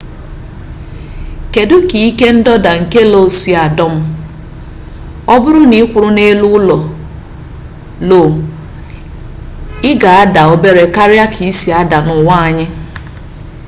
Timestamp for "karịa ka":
10.95-11.39